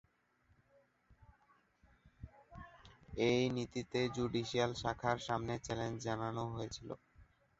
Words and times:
এই 3.27 3.41
নীতিকে 3.55 4.01
জুডিশিয়াল 4.15 4.71
শাখার 4.81 5.17
সামনে 5.27 5.53
চ্যালেঞ্জ 5.65 5.97
জানানো 6.07 6.43
হয়েছিল। 6.53 6.89